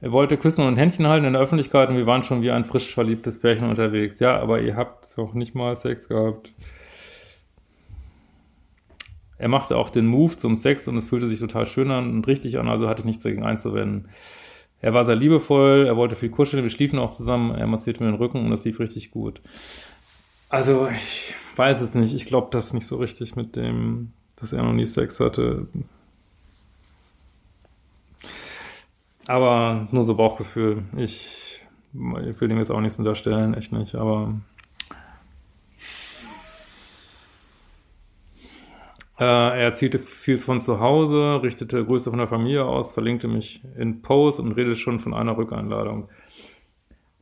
Er 0.00 0.12
wollte 0.12 0.36
küssen 0.36 0.64
und 0.64 0.76
Händchen 0.76 1.08
halten 1.08 1.26
in 1.26 1.32
der 1.32 1.42
Öffentlichkeit 1.42 1.88
und 1.88 1.96
wir 1.96 2.06
waren 2.06 2.22
schon 2.22 2.42
wie 2.42 2.50
ein 2.50 2.64
frisch 2.64 2.94
verliebtes 2.94 3.40
Pärchen 3.40 3.68
unterwegs. 3.68 4.20
Ja, 4.20 4.38
aber 4.38 4.60
ihr 4.60 4.76
habt 4.76 5.06
doch 5.16 5.34
nicht 5.34 5.54
mal 5.54 5.74
Sex 5.74 6.08
gehabt. 6.08 6.52
Er 9.38 9.48
machte 9.48 9.76
auch 9.76 9.90
den 9.90 10.06
Move 10.06 10.36
zum 10.36 10.56
Sex 10.56 10.88
und 10.88 10.96
es 10.96 11.06
fühlte 11.06 11.28
sich 11.28 11.38
total 11.38 11.66
schön 11.66 11.90
an 11.90 12.10
und 12.10 12.26
richtig 12.26 12.58
an, 12.58 12.68
also 12.68 12.88
hatte 12.88 13.00
ich 13.00 13.06
nichts 13.06 13.22
dagegen 13.22 13.44
einzuwenden. 13.44 14.08
Er 14.80 14.94
war 14.94 15.04
sehr 15.04 15.16
liebevoll, 15.16 15.86
er 15.86 15.96
wollte 15.96 16.16
viel 16.16 16.30
kuscheln, 16.30 16.62
wir 16.62 16.70
schliefen 16.70 16.98
auch 16.98 17.10
zusammen, 17.10 17.54
er 17.54 17.66
massierte 17.66 18.02
mir 18.02 18.10
den 18.10 18.18
Rücken 18.18 18.44
und 18.44 18.52
es 18.52 18.64
lief 18.64 18.78
richtig 18.78 19.10
gut. 19.10 19.40
Also, 20.48 20.88
ich 20.88 21.34
weiß 21.56 21.80
es 21.80 21.94
nicht. 21.94 22.14
Ich 22.14 22.26
glaube 22.26 22.48
das 22.50 22.72
nicht 22.72 22.86
so 22.86 22.96
richtig 22.96 23.36
mit 23.36 23.56
dem, 23.56 24.12
dass 24.36 24.52
er 24.52 24.62
noch 24.62 24.72
nie 24.72 24.86
Sex 24.86 25.20
hatte. 25.20 25.66
Aber 29.28 29.86
nur 29.92 30.04
so 30.04 30.14
Bauchgefühl. 30.14 30.84
Ich, 30.96 31.60
ich 31.92 32.40
will 32.40 32.48
dem 32.48 32.58
jetzt 32.58 32.70
auch 32.70 32.80
nichts 32.80 32.98
unterstellen, 32.98 33.54
echt 33.54 33.72
nicht, 33.72 33.94
aber 33.94 34.34
Äh, 39.20 39.24
er 39.24 39.54
erzielte 39.54 39.98
viel 39.98 40.38
von 40.38 40.60
zu 40.60 40.78
Hause, 40.78 41.40
richtete 41.42 41.84
Grüße 41.84 42.10
von 42.10 42.20
der 42.20 42.28
Familie 42.28 42.64
aus, 42.64 42.92
verlinkte 42.92 43.26
mich 43.26 43.60
in 43.76 44.00
Post 44.00 44.38
und 44.38 44.52
redete 44.52 44.76
schon 44.76 45.00
von 45.00 45.12
einer 45.12 45.36
Rückeinladung. 45.36 46.08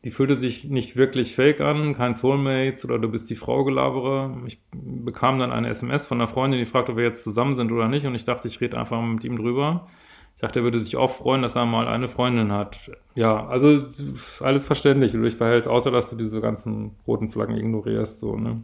Die 0.04 0.10
fühlte 0.10 0.34
sich 0.34 0.64
nicht 0.66 0.96
wirklich 0.96 1.34
fake 1.34 1.62
an, 1.62 1.96
kein 1.96 2.14
Soulmates 2.14 2.84
oder 2.84 2.98
du 2.98 3.08
bist 3.08 3.30
die 3.30 3.34
Frau 3.34 3.64
gelabere. 3.64 4.36
Ich 4.46 4.60
bekam 4.72 5.38
dann 5.38 5.52
eine 5.52 5.70
SMS 5.70 6.06
von 6.06 6.20
einer 6.20 6.28
Freundin, 6.28 6.60
die 6.60 6.66
fragte, 6.66 6.92
ob 6.92 6.98
wir 6.98 7.04
jetzt 7.04 7.24
zusammen 7.24 7.54
sind 7.54 7.72
oder 7.72 7.88
nicht 7.88 8.04
und 8.04 8.14
ich 8.14 8.24
dachte, 8.24 8.46
ich 8.46 8.60
rede 8.60 8.78
einfach 8.78 9.00
mit 9.00 9.24
ihm 9.24 9.38
drüber. 9.38 9.88
Ich 10.36 10.42
dachte, 10.42 10.60
er 10.60 10.64
würde 10.64 10.80
sich 10.80 10.96
auch 10.98 11.10
freuen, 11.10 11.40
dass 11.40 11.56
er 11.56 11.64
mal 11.64 11.88
eine 11.88 12.08
Freundin 12.08 12.52
hat. 12.52 12.78
Ja, 13.14 13.46
also 13.46 13.86
alles 14.40 14.66
verständlich, 14.66 15.14
wie 15.14 15.16
du 15.16 15.22
dich 15.22 15.36
verhältst, 15.36 15.66
außer 15.66 15.90
dass 15.90 16.10
du 16.10 16.16
diese 16.16 16.42
ganzen 16.42 16.94
roten 17.06 17.30
Flaggen 17.30 17.56
ignorierst, 17.56 18.18
so, 18.18 18.36
ne? 18.36 18.60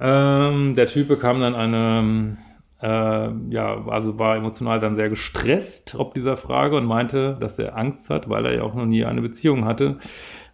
Ähm, 0.00 0.74
der 0.74 0.86
Typ 0.86 1.08
bekam 1.08 1.40
dann 1.40 1.54
eine, 1.54 2.38
äh, 2.80 3.54
ja, 3.54 3.86
also 3.88 4.18
war 4.18 4.36
emotional 4.36 4.80
dann 4.80 4.94
sehr 4.94 5.10
gestresst 5.10 5.94
ob 5.94 6.14
dieser 6.14 6.36
Frage 6.38 6.78
und 6.78 6.86
meinte, 6.86 7.36
dass 7.38 7.58
er 7.58 7.76
Angst 7.76 8.08
hat, 8.08 8.28
weil 8.30 8.46
er 8.46 8.54
ja 8.54 8.62
auch 8.62 8.74
noch 8.74 8.86
nie 8.86 9.04
eine 9.04 9.20
Beziehung 9.20 9.66
hatte. 9.66 9.98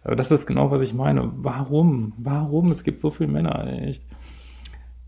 Aber 0.03 0.17
das 0.17 0.29
ist 0.31 0.45
genau, 0.45 0.71
was 0.71 0.81
ich 0.81 0.93
meine. 0.93 1.31
Warum? 1.37 2.11
Warum? 2.17 2.71
Es 2.71 2.83
gibt 2.83 2.97
so 2.97 3.11
viele 3.11 3.31
Männer, 3.31 3.65
echt. 3.81 4.03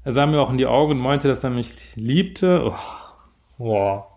Er 0.06 0.14
sah 0.14 0.26
mir 0.26 0.40
auch 0.40 0.52
in 0.52 0.58
die 0.58 0.68
Augen 0.68 0.94
und 0.94 1.00
meinte, 1.00 1.28
dass 1.28 1.44
er 1.44 1.50
mich 1.50 1.96
liebte. 1.98 2.64
Oh, 2.66 2.76
boah. 3.58 4.14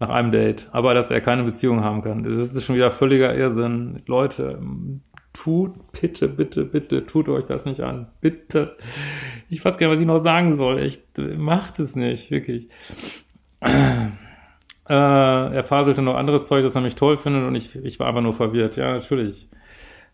Nach 0.00 0.08
einem 0.10 0.32
Date. 0.32 0.68
Aber 0.72 0.92
dass 0.94 1.10
er 1.10 1.20
keine 1.20 1.44
Beziehung 1.44 1.84
haben 1.84 2.02
kann. 2.02 2.24
Das 2.24 2.54
ist 2.54 2.62
schon 2.64 2.76
wieder 2.76 2.90
völliger 2.90 3.34
Irrsinn. 3.34 4.02
Leute, 4.06 4.58
tut, 5.32 5.72
bitte, 5.92 6.28
bitte, 6.28 6.64
bitte, 6.64 7.06
tut 7.06 7.28
euch 7.28 7.44
das 7.44 7.64
nicht 7.64 7.80
an. 7.80 8.08
Bitte. 8.20 8.76
Ich 9.48 9.64
weiß 9.64 9.78
gar 9.78 9.86
nicht, 9.86 9.94
was 9.94 10.00
ich 10.00 10.06
noch 10.06 10.18
sagen 10.18 10.54
soll. 10.54 10.78
Echt, 10.78 11.02
macht 11.18 11.78
es 11.78 11.96
nicht, 11.96 12.30
wirklich. 12.30 12.68
Äh, 14.86 14.92
er 14.92 15.64
faselte 15.64 16.02
noch 16.02 16.16
anderes 16.16 16.46
Zeug, 16.46 16.62
das 16.62 16.74
er 16.74 16.82
mich 16.82 16.94
toll 16.94 17.16
findet 17.16 17.44
und 17.44 17.54
ich, 17.54 17.74
ich 17.76 17.98
war 17.98 18.06
einfach 18.06 18.20
nur 18.20 18.34
verwirrt. 18.34 18.76
Ja, 18.76 18.92
natürlich. 18.92 19.48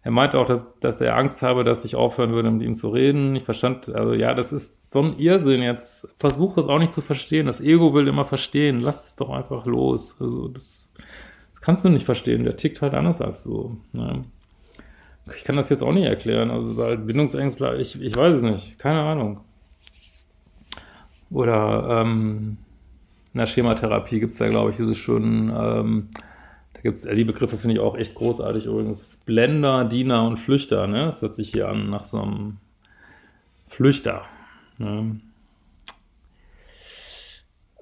Er 0.02 0.10
meinte 0.10 0.38
auch, 0.38 0.46
dass, 0.46 0.66
dass 0.80 1.00
er 1.00 1.16
Angst 1.16 1.42
habe, 1.42 1.62
dass 1.62 1.84
ich 1.84 1.94
aufhören 1.94 2.32
würde, 2.32 2.50
mit 2.50 2.62
ihm 2.62 2.74
zu 2.74 2.88
reden. 2.88 3.36
Ich 3.36 3.44
verstand, 3.44 3.94
also 3.94 4.14
ja, 4.14 4.32
das 4.32 4.52
ist 4.52 4.90
so 4.90 5.02
ein 5.02 5.18
Irrsinn. 5.18 5.62
Jetzt 5.62 6.08
versuche 6.18 6.60
es 6.60 6.68
auch 6.68 6.78
nicht 6.78 6.94
zu 6.94 7.02
verstehen. 7.02 7.46
Das 7.46 7.60
Ego 7.60 7.92
will 7.92 8.08
immer 8.08 8.24
verstehen. 8.24 8.80
Lass 8.80 9.08
es 9.08 9.16
doch 9.16 9.28
einfach 9.28 9.66
los. 9.66 10.16
Also 10.18 10.48
das, 10.48 10.88
das 11.52 11.60
kannst 11.60 11.84
du 11.84 11.90
nicht 11.90 12.06
verstehen. 12.06 12.44
Der 12.44 12.56
tickt 12.56 12.80
halt 12.80 12.94
anders 12.94 13.20
als 13.20 13.44
du. 13.44 13.78
Ne? 13.92 14.24
Ich 15.36 15.44
kann 15.44 15.56
das 15.56 15.68
jetzt 15.68 15.82
auch 15.82 15.92
nicht 15.92 16.06
erklären. 16.06 16.50
Also 16.50 16.82
halt 16.82 17.06
Bindungsängstler, 17.06 17.78
ich, 17.78 18.00
ich 18.00 18.16
weiß 18.16 18.36
es 18.36 18.42
nicht. 18.42 18.78
Keine 18.78 19.02
Ahnung. 19.02 19.40
Oder 21.30 22.00
ähm, 22.00 22.56
in 23.32 23.38
der 23.38 23.46
Schematherapie 23.46 24.18
gibt 24.18 24.32
es 24.32 24.38
da, 24.38 24.48
glaube 24.48 24.70
ich, 24.70 24.76
diese 24.76 24.94
schönen, 24.94 25.50
ähm, 25.54 26.08
da 26.80 26.84
gibt 26.84 26.96
es, 26.96 27.02
die 27.02 27.24
Begriffe 27.24 27.58
finde 27.58 27.74
ich 27.74 27.80
auch 27.80 27.94
echt 27.94 28.14
großartig 28.14 28.64
übrigens. 28.64 29.20
Blender, 29.26 29.84
Diener 29.84 30.26
und 30.26 30.38
Flüchter, 30.38 30.86
ne? 30.86 31.04
Das 31.04 31.20
hört 31.20 31.34
sich 31.34 31.50
hier 31.50 31.68
an 31.68 31.90
nach 31.90 32.06
so 32.06 32.22
einem 32.22 32.56
Flüchter. 33.66 34.24
Ne? 34.78 35.20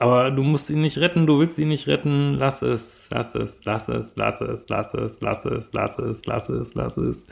Aber 0.00 0.33
du 0.33 0.43
musst 0.43 0.69
ihn 0.69 0.81
nicht 0.81 0.99
retten, 0.99 1.28
du 1.28 1.38
willst 1.38 1.59
ihn 1.59 1.69
nicht 1.69 1.87
retten, 1.87 2.35
lass 2.35 2.62
es, 2.62 3.09
lass 3.12 3.37
es, 3.37 3.64
lass 3.64 3.88
es, 3.88 4.17
lass 4.17 4.40
es, 4.40 4.69
lass 4.69 4.95
es, 4.95 5.21
lass 5.21 5.45
es, 5.45 5.73
lass 5.73 5.99
es, 5.99 6.26
lass 6.26 6.49
es, 6.49 6.75
lass 6.75 6.97
es. 6.97 7.25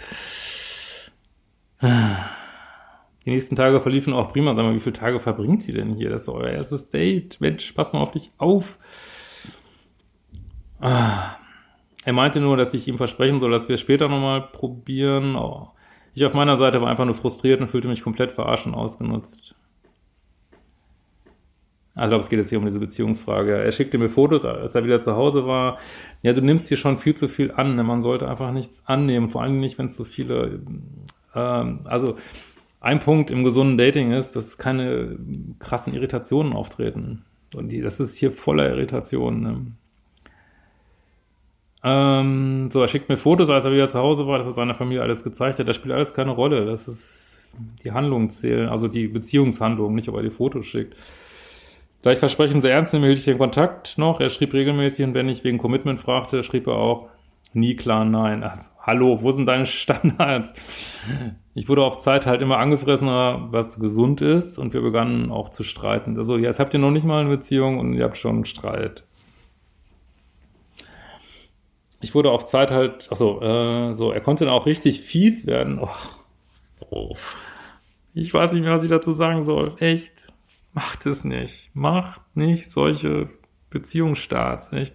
Die 1.82 3.30
nächsten 3.30 3.56
Tage 3.56 3.80
verliefen 3.80 4.12
auch 4.12 4.32
prima. 4.32 4.54
Sag 4.54 4.64
mal, 4.64 4.74
wie 4.76 4.80
viele 4.80 4.92
Tage 4.92 5.18
verbringt 5.18 5.62
sie 5.62 5.72
denn 5.72 5.94
hier? 5.94 6.10
Das 6.10 6.22
ist 6.22 6.28
euer 6.28 6.50
erstes 6.50 6.90
Date. 6.90 7.40
Mensch, 7.40 7.72
pass 7.72 7.92
mal 7.92 7.98
auf 7.98 8.12
dich 8.12 8.30
auf. 8.38 8.78
Er 12.06 12.12
meinte 12.12 12.38
nur, 12.38 12.56
dass 12.56 12.72
ich 12.72 12.86
ihm 12.86 12.98
versprechen 12.98 13.40
soll, 13.40 13.50
dass 13.50 13.68
wir 13.68 13.76
später 13.76 14.08
nochmal 14.08 14.40
probieren. 14.40 15.34
Oh. 15.34 15.70
Ich 16.14 16.24
auf 16.24 16.34
meiner 16.34 16.56
Seite 16.56 16.80
war 16.80 16.88
einfach 16.88 17.04
nur 17.04 17.16
frustriert 17.16 17.60
und 17.60 17.66
fühlte 17.66 17.88
mich 17.88 18.04
komplett 18.04 18.30
verarscht 18.30 18.64
und 18.64 18.76
ausgenutzt. 18.76 19.56
Ah, 21.96 22.04
ich 22.04 22.08
glaube, 22.10 22.22
es 22.22 22.28
geht 22.28 22.38
jetzt 22.38 22.50
hier 22.50 22.60
um 22.60 22.64
diese 22.64 22.78
Beziehungsfrage. 22.78 23.56
Er 23.56 23.72
schickte 23.72 23.98
mir 23.98 24.08
Fotos, 24.08 24.44
als 24.44 24.76
er 24.76 24.84
wieder 24.84 25.02
zu 25.02 25.16
Hause 25.16 25.48
war. 25.48 25.78
Ja, 26.22 26.32
du 26.32 26.42
nimmst 26.42 26.68
hier 26.68 26.76
schon 26.76 26.96
viel 26.96 27.16
zu 27.16 27.26
viel 27.26 27.50
an. 27.50 27.74
Ne? 27.74 27.82
Man 27.82 28.00
sollte 28.00 28.28
einfach 28.28 28.52
nichts 28.52 28.84
annehmen, 28.86 29.28
vor 29.28 29.42
allem 29.42 29.58
nicht, 29.58 29.76
wenn 29.76 29.86
es 29.86 29.96
so 29.96 30.04
viele. 30.04 30.60
Ähm, 31.34 31.80
also 31.86 32.14
ein 32.78 33.00
Punkt 33.00 33.32
im 33.32 33.42
gesunden 33.42 33.78
Dating 33.78 34.12
ist, 34.12 34.36
dass 34.36 34.58
keine 34.58 35.18
krassen 35.58 35.92
Irritationen 35.92 36.52
auftreten. 36.52 37.24
Und 37.56 37.72
die, 37.72 37.80
das 37.80 37.98
ist 37.98 38.14
hier 38.14 38.30
voller 38.30 38.68
Irritationen. 38.68 39.42
Ne? 39.42 39.66
Ähm, 41.88 42.68
so, 42.68 42.80
er 42.80 42.88
schickt 42.88 43.08
mir 43.08 43.16
Fotos, 43.16 43.48
als 43.48 43.64
er 43.64 43.70
wieder 43.70 43.86
zu 43.86 44.00
Hause 44.00 44.26
war, 44.26 44.38
dass 44.38 44.46
er 44.48 44.52
seiner 44.52 44.74
Familie 44.74 45.02
alles 45.02 45.22
gezeigt 45.22 45.60
hat. 45.60 45.68
Das 45.68 45.76
spielt 45.76 45.94
alles 45.94 46.14
keine 46.14 46.32
Rolle. 46.32 46.66
Das 46.66 46.88
ist 46.88 47.48
die 47.84 47.92
Handlungen 47.92 48.28
zählen, 48.28 48.68
also 48.68 48.88
die 48.88 49.06
Beziehungshandlungen, 49.06 49.94
nicht 49.94 50.08
ob 50.08 50.16
er 50.16 50.22
die 50.22 50.30
Fotos 50.30 50.66
schickt. 50.66 50.96
Da 52.02 52.10
ich 52.10 52.18
Versprechen 52.18 52.60
sehr 52.60 52.72
ernst 52.72 52.92
nehme, 52.92 53.06
hielt 53.06 53.20
ich 53.20 53.24
den 53.24 53.38
Kontakt 53.38 53.98
noch. 53.98 54.20
Er 54.20 54.30
schrieb 54.30 54.52
regelmäßig 54.52 55.06
und 55.06 55.14
wenn 55.14 55.28
ich 55.28 55.44
wegen 55.44 55.58
Commitment 55.58 56.00
fragte, 56.00 56.42
schrieb 56.42 56.66
er 56.66 56.74
auch 56.74 57.08
nie 57.52 57.76
klar 57.76 58.04
nein. 58.04 58.42
Ach, 58.42 58.56
hallo, 58.80 59.22
wo 59.22 59.30
sind 59.30 59.46
deine 59.46 59.64
Standards? 59.66 60.54
Ich 61.54 61.68
wurde 61.68 61.84
auf 61.84 61.98
Zeit 61.98 62.26
halt 62.26 62.42
immer 62.42 62.58
angefressener, 62.58 63.46
was 63.52 63.78
gesund 63.78 64.22
ist 64.22 64.58
und 64.58 64.74
wir 64.74 64.82
begannen 64.82 65.30
auch 65.30 65.50
zu 65.50 65.62
streiten. 65.62 66.16
Also 66.16 66.36
jetzt 66.36 66.58
habt 66.58 66.74
ihr 66.74 66.80
noch 66.80 66.90
nicht 66.90 67.06
mal 67.06 67.20
eine 67.20 67.30
Beziehung 67.30 67.78
und 67.78 67.94
ihr 67.94 68.02
habt 68.02 68.16
schon 68.16 68.34
einen 68.34 68.44
Streit. 68.44 69.04
Ich 72.00 72.14
wurde 72.14 72.30
auf 72.30 72.44
Zeit 72.44 72.70
halt, 72.70 73.10
achso, 73.10 73.40
äh, 73.40 73.94
so, 73.94 74.12
er 74.12 74.20
konnte 74.20 74.44
dann 74.44 74.54
auch 74.54 74.66
richtig 74.66 75.00
fies 75.00 75.46
werden. 75.46 75.78
Oh. 75.80 75.88
Oh. 76.90 77.16
Ich 78.14 78.32
weiß 78.32 78.52
nicht 78.52 78.62
mehr, 78.62 78.74
was 78.74 78.84
ich 78.84 78.90
dazu 78.90 79.12
sagen 79.12 79.42
soll. 79.42 79.76
Echt. 79.78 80.28
Macht 80.72 81.06
es 81.06 81.24
nicht. 81.24 81.70
Macht 81.74 82.20
nicht 82.34 82.70
solche 82.70 83.30
Beziehungsstarts, 83.70 84.72
echt. 84.72 84.94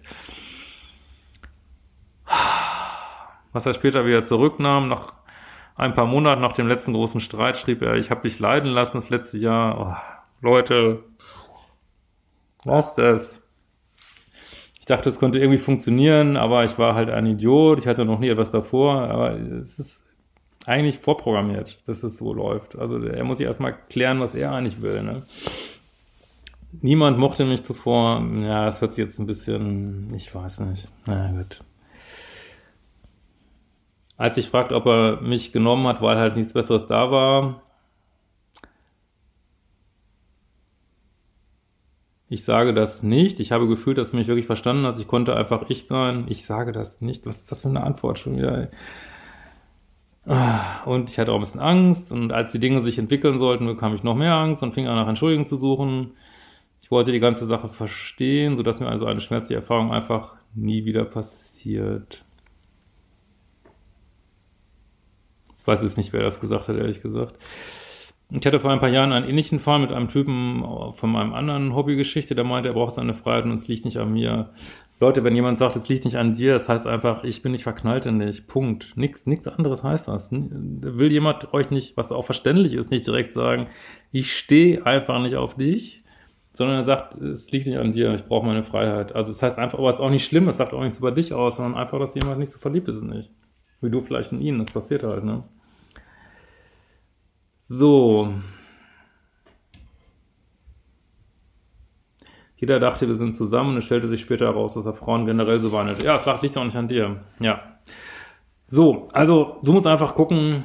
Was 3.52 3.66
er 3.66 3.74
später 3.74 4.06
wieder 4.06 4.24
zurücknahm, 4.24 4.88
nach 4.88 5.12
ein 5.74 5.94
paar 5.94 6.06
Monaten 6.06 6.40
nach 6.40 6.52
dem 6.52 6.68
letzten 6.68 6.92
großen 6.92 7.20
Streit, 7.20 7.58
schrieb 7.58 7.82
er, 7.82 7.96
ich 7.96 8.10
habe 8.10 8.22
dich 8.22 8.38
leiden 8.38 8.70
lassen 8.70 8.98
das 8.98 9.10
letzte 9.10 9.38
Jahr. 9.38 9.80
Oh, 9.80 10.46
Leute, 10.46 11.02
was 12.64 12.94
das? 12.94 13.41
Dachte, 14.92 15.08
es 15.08 15.18
könnte 15.18 15.38
irgendwie 15.38 15.58
funktionieren, 15.58 16.36
aber 16.36 16.64
ich 16.64 16.78
war 16.78 16.94
halt 16.94 17.08
ein 17.08 17.24
Idiot. 17.24 17.78
Ich 17.78 17.86
hatte 17.86 18.04
noch 18.04 18.18
nie 18.18 18.28
etwas 18.28 18.50
davor, 18.50 19.00
aber 19.08 19.32
es 19.32 19.78
ist 19.78 20.06
eigentlich 20.66 20.98
vorprogrammiert, 20.98 21.80
dass 21.88 22.02
es 22.02 22.18
so 22.18 22.34
läuft. 22.34 22.76
Also 22.76 23.02
er 23.02 23.24
muss 23.24 23.38
sich 23.38 23.46
erstmal 23.46 23.74
klären, 23.88 24.20
was 24.20 24.34
er 24.34 24.52
eigentlich 24.52 24.82
will. 24.82 25.02
Ne? 25.02 25.22
Niemand 26.82 27.18
mochte 27.18 27.46
mich 27.46 27.64
zuvor. 27.64 28.22
Ja, 28.42 28.68
es 28.68 28.82
hört 28.82 28.92
sich 28.92 29.02
jetzt 29.02 29.18
ein 29.18 29.26
bisschen, 29.26 30.12
ich 30.14 30.34
weiß 30.34 30.60
nicht. 30.60 30.88
Na 31.06 31.32
gut. 31.32 31.64
Als 34.18 34.36
ich 34.36 34.48
fragte, 34.48 34.74
ob 34.74 34.84
er 34.84 35.22
mich 35.22 35.52
genommen 35.52 35.86
hat, 35.88 36.02
weil 36.02 36.18
halt 36.18 36.36
nichts 36.36 36.52
Besseres 36.52 36.86
da 36.86 37.10
war, 37.10 37.62
Ich 42.32 42.44
sage 42.44 42.72
das 42.72 43.02
nicht. 43.02 43.40
Ich 43.40 43.52
habe 43.52 43.68
gefühlt, 43.68 43.98
dass 43.98 44.12
du 44.12 44.16
mich 44.16 44.26
wirklich 44.26 44.46
verstanden 44.46 44.86
hast. 44.86 44.98
Ich 44.98 45.06
konnte 45.06 45.36
einfach 45.36 45.68
ich 45.68 45.86
sein. 45.86 46.24
Ich 46.28 46.46
sage 46.46 46.72
das 46.72 47.02
nicht. 47.02 47.26
Was 47.26 47.42
ist 47.42 47.52
das 47.52 47.60
für 47.60 47.68
eine 47.68 47.82
Antwort 47.82 48.18
schon 48.18 48.38
wieder? 48.38 48.70
Und 50.86 51.10
ich 51.10 51.18
hatte 51.18 51.30
auch 51.30 51.36
ein 51.36 51.42
bisschen 51.42 51.60
Angst. 51.60 52.10
Und 52.10 52.32
als 52.32 52.52
die 52.52 52.58
Dinge 52.58 52.80
sich 52.80 52.98
entwickeln 52.98 53.36
sollten, 53.36 53.66
bekam 53.66 53.94
ich 53.94 54.02
noch 54.02 54.14
mehr 54.14 54.32
Angst 54.32 54.62
und 54.62 54.72
fing 54.72 54.86
an, 54.86 54.96
nach 54.96 55.08
Entschuldigung 55.08 55.44
zu 55.44 55.56
suchen. 55.56 56.12
Ich 56.80 56.90
wollte 56.90 57.12
die 57.12 57.20
ganze 57.20 57.44
Sache 57.44 57.68
verstehen, 57.68 58.56
sodass 58.56 58.80
mir 58.80 58.88
also 58.88 59.04
eine 59.04 59.20
schmerzliche 59.20 59.60
Erfahrung 59.60 59.92
einfach 59.92 60.36
nie 60.54 60.86
wieder 60.86 61.04
passiert. 61.04 62.24
Ich 65.58 65.66
weiß 65.66 65.82
jetzt 65.82 65.98
nicht, 65.98 66.14
wer 66.14 66.22
das 66.22 66.40
gesagt 66.40 66.68
hat, 66.68 66.78
ehrlich 66.78 67.02
gesagt. 67.02 67.36
Ich 68.34 68.46
hatte 68.46 68.60
vor 68.60 68.70
ein 68.70 68.80
paar 68.80 68.88
Jahren 68.88 69.12
einen 69.12 69.28
ähnlichen 69.28 69.58
Fall 69.58 69.78
mit 69.78 69.92
einem 69.92 70.08
Typen 70.08 70.64
von 70.94 71.10
meinem 71.10 71.34
anderen 71.34 71.74
Hobbygeschichte, 71.74 72.34
der 72.34 72.44
meinte, 72.44 72.70
er 72.70 72.74
braucht 72.74 72.94
seine 72.94 73.12
Freiheit 73.12 73.44
und 73.44 73.52
es 73.52 73.68
liegt 73.68 73.84
nicht 73.84 73.98
an 73.98 74.12
mir. 74.12 74.50
Leute, 75.00 75.22
wenn 75.22 75.34
jemand 75.34 75.58
sagt, 75.58 75.76
es 75.76 75.88
liegt 75.88 76.06
nicht 76.06 76.16
an 76.16 76.34
dir, 76.34 76.54
das 76.54 76.68
heißt 76.68 76.86
einfach, 76.86 77.24
ich 77.24 77.42
bin 77.42 77.52
nicht 77.52 77.64
verknallt 77.64 78.06
in 78.06 78.20
dich. 78.20 78.46
Punkt. 78.46 78.96
Nichts, 78.96 79.26
nichts 79.26 79.48
anderes 79.48 79.82
heißt 79.82 80.08
das. 80.08 80.30
Will 80.32 81.12
jemand 81.12 81.52
euch 81.52 81.70
nicht, 81.70 81.96
was 81.98 82.10
auch 82.10 82.24
verständlich 82.24 82.72
ist, 82.72 82.90
nicht 82.90 83.06
direkt 83.06 83.32
sagen, 83.32 83.66
ich 84.12 84.34
stehe 84.34 84.86
einfach 84.86 85.20
nicht 85.20 85.36
auf 85.36 85.56
dich, 85.56 86.02
sondern 86.54 86.76
er 86.76 86.84
sagt, 86.84 87.20
es 87.20 87.50
liegt 87.50 87.66
nicht 87.66 87.78
an 87.78 87.92
dir, 87.92 88.14
ich 88.14 88.24
brauche 88.24 88.46
meine 88.46 88.62
Freiheit. 88.62 89.14
Also 89.14 89.32
das 89.32 89.42
heißt 89.42 89.58
einfach, 89.58 89.78
aber 89.78 89.90
es 89.90 89.96
ist 89.96 90.00
auch 90.00 90.10
nicht 90.10 90.24
schlimm, 90.24 90.48
es 90.48 90.56
sagt 90.56 90.72
auch 90.72 90.82
nichts 90.82 90.98
über 90.98 91.10
dich 91.10 91.34
aus, 91.34 91.56
sondern 91.56 91.74
einfach, 91.74 91.98
dass 91.98 92.14
jemand 92.14 92.38
nicht 92.38 92.50
so 92.50 92.58
verliebt 92.58 92.88
ist 92.88 93.02
in 93.02 93.10
dich. 93.10 93.30
Wie 93.82 93.90
du 93.90 94.00
vielleicht 94.00 94.32
in 94.32 94.40
ihn, 94.40 94.58
das 94.58 94.70
passiert 94.70 95.02
halt, 95.02 95.24
ne? 95.24 95.42
So. 97.64 98.34
Jeder 102.56 102.80
dachte, 102.80 103.06
wir 103.06 103.14
sind 103.14 103.34
zusammen 103.34 103.70
und 103.70 103.76
es 103.78 103.84
stellte 103.84 104.08
sich 104.08 104.20
später 104.20 104.46
heraus, 104.46 104.74
dass 104.74 104.84
er 104.84 104.94
Frauen 104.94 105.26
generell 105.26 105.60
so 105.60 105.70
behandelt. 105.70 106.02
Ja, 106.02 106.16
es 106.16 106.24
lag 106.26 106.42
liegt 106.42 106.56
auch 106.56 106.64
nicht 106.64 106.76
an 106.76 106.88
dir. 106.88 107.20
Ja. 107.40 107.78
So, 108.66 109.08
also 109.12 109.58
du 109.62 109.72
musst 109.72 109.86
einfach 109.86 110.16
gucken, 110.16 110.64